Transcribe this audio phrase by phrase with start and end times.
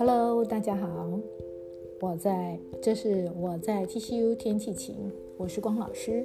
[0.00, 1.20] Hello，大家好，
[2.00, 4.96] 我在，这是我在 TCU 天气晴，
[5.36, 6.24] 我是光老师。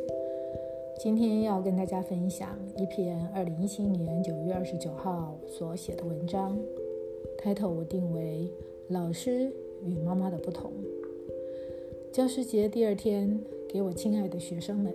[0.97, 6.57] 今天要跟大家分享一篇二零一七年九月二十九号所写的文章
[7.43, 8.49] ，title 我定为
[8.93, 9.51] 《老师
[9.83, 10.71] 与妈妈的不同》。
[12.13, 13.37] 教师节第二天，
[13.67, 14.93] 给我亲爱的学生们，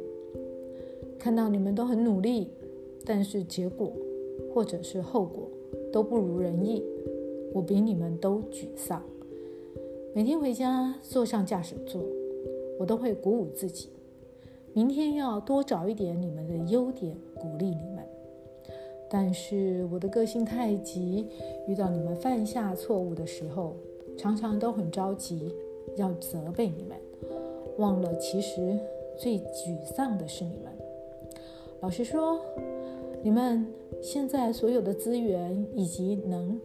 [1.18, 2.48] 看到你们都很努力，
[3.04, 3.92] 但是结果
[4.54, 5.50] 或者是后果
[5.92, 6.82] 都不如人意，
[7.52, 9.02] 我比你们都沮丧。
[10.14, 12.02] 每天回家坐上驾驶座，
[12.78, 13.88] 我都会鼓舞自己，
[14.72, 18.04] 明天要多找一点你们的优点，鼓励你们。
[19.08, 21.26] 但是我的个性太急，
[21.66, 23.74] 遇到你们犯下错误的时候，
[24.16, 25.52] 常常都很着急，
[25.96, 26.96] 要责备你们，
[27.78, 28.78] 忘了其实
[29.16, 30.72] 最沮丧的是你们。
[31.80, 32.40] 老实说，
[33.22, 33.66] 你们
[34.00, 36.60] 现在所有的资源以及能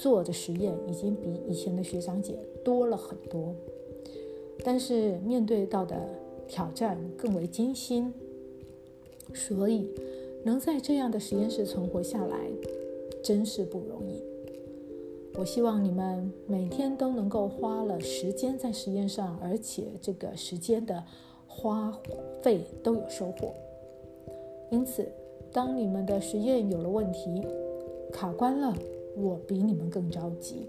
[0.00, 2.38] 做的实验，已经比以前的学长姐。
[2.64, 3.54] 多了很多，
[4.64, 5.96] 但是面对到的
[6.46, 8.12] 挑战更为艰辛，
[9.34, 9.88] 所以
[10.44, 12.36] 能在这样的实验室存活下来，
[13.22, 14.22] 真是不容易。
[15.38, 21.02] 我希望你们每天都能够花了时间在实验上，而且这个时间的
[21.46, 21.90] 花
[22.42, 23.54] 费都有收获。
[24.70, 25.06] 因此，
[25.50, 27.42] 当你们的实验有了问题，
[28.12, 28.76] 卡关了，
[29.20, 30.68] 我比你们更着急。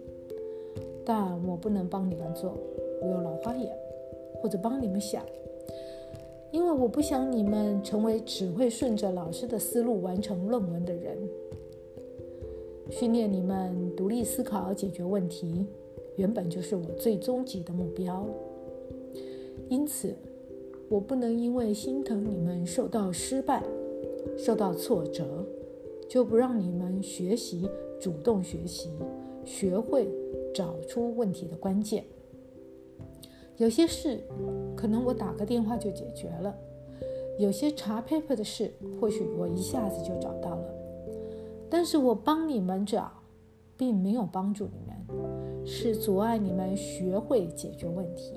[1.04, 2.56] 但我不能帮你们做，
[3.02, 3.72] 我有老花眼，
[4.42, 5.26] 或者帮你们想，
[6.52, 11.18] 因为我不想你们成为只会顺着老师的思路完成论文的人。
[12.90, 15.66] 训练你们独立思考、解决问题，
[16.18, 18.26] 原本就是我最终极的目标。
[19.70, 20.14] 因此，
[20.88, 23.64] 我不能因为心疼你们受到失败、
[24.38, 25.46] 受到挫折，
[26.08, 27.68] 就不让你们学习，
[28.02, 28.90] 主动学习，
[29.46, 30.10] 学会。
[30.54, 32.04] 找出问题的关键。
[33.56, 34.22] 有些事
[34.76, 36.54] 可能我打个电话就解决了，
[37.40, 40.66] 有些查 paper 的事或许我一下子就找到了。
[41.70, 43.10] 但是我帮你们找，
[43.78, 48.34] 并没有帮助你们，是阻碍你们学会解决问题。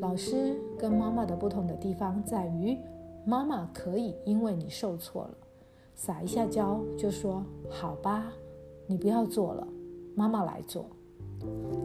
[0.00, 2.78] 老师跟妈妈的不同的地方在于，
[3.26, 5.36] 妈妈可以因为你受挫了，
[5.96, 8.32] 撒一下娇就说好吧，
[8.86, 9.66] 你不要做了。
[10.14, 10.86] 妈妈来做，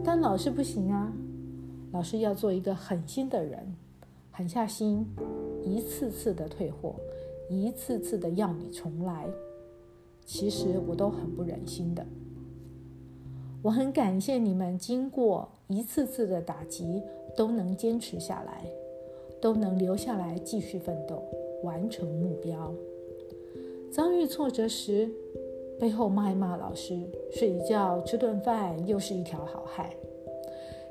[0.04, 1.12] 但老师不行啊！
[1.92, 3.74] 老师要做一个狠心的人，
[4.30, 5.06] 狠下心，
[5.62, 6.94] 一次次的退货，
[7.50, 9.28] 一次次的要你重来。
[10.24, 12.06] 其实我都很不忍心的。
[13.62, 17.02] 我很感谢你们，经过一次次的打击，
[17.36, 18.64] 都能坚持下来，
[19.40, 21.22] 都能留下来继续奋斗，
[21.62, 22.72] 完成目标。
[23.92, 25.08] 遭遇挫折时。
[25.78, 26.96] 背后骂一骂老师，
[27.32, 29.90] 睡一觉吃顿饭，又是一条好汉。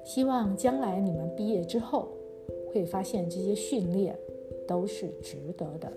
[0.04, 2.10] 希望将来你们毕业之后，
[2.74, 4.18] 会发现这些训练
[4.68, 5.90] 都是值得的。